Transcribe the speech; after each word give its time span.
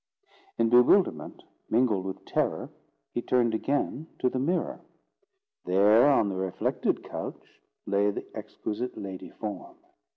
In 0.57 0.69
bewilderment, 0.69 1.43
mingled 1.69 2.05
with 2.05 2.25
terror, 2.25 2.71
he 3.13 3.21
turned 3.21 3.53
again 3.53 4.07
to 4.17 4.29
the 4.31 4.39
mirror: 4.39 4.81
there, 5.65 6.09
on 6.09 6.27
the 6.27 6.35
reflected 6.37 7.03
couch, 7.07 7.61
lay 7.85 8.09
the 8.09 8.25
exquisite 8.35 8.97
lady 8.97 9.29
form. 9.29 9.75